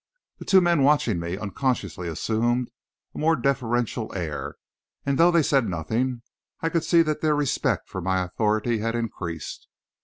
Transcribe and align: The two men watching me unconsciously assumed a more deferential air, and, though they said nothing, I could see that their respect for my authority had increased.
The 0.39 0.45
two 0.45 0.61
men 0.61 0.81
watching 0.81 1.19
me 1.19 1.37
unconsciously 1.37 2.07
assumed 2.07 2.71
a 3.13 3.19
more 3.19 3.35
deferential 3.35 4.11
air, 4.15 4.55
and, 5.05 5.19
though 5.19 5.29
they 5.29 5.43
said 5.43 5.69
nothing, 5.69 6.23
I 6.59 6.69
could 6.69 6.83
see 6.83 7.03
that 7.03 7.21
their 7.21 7.35
respect 7.35 7.87
for 7.87 8.01
my 8.01 8.23
authority 8.23 8.79
had 8.79 8.95
increased. 8.95 9.67